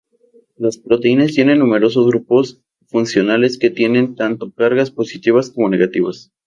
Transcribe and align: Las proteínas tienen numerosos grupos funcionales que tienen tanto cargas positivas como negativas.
Las 0.57 0.79
proteínas 0.79 1.33
tienen 1.35 1.59
numerosos 1.59 2.07
grupos 2.07 2.59
funcionales 2.87 3.59
que 3.59 3.69
tienen 3.69 4.15
tanto 4.15 4.51
cargas 4.51 4.89
positivas 4.89 5.51
como 5.51 5.69
negativas. 5.69 6.31